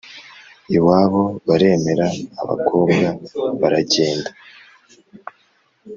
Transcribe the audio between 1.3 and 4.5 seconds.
baremera, abakobwa baragenda.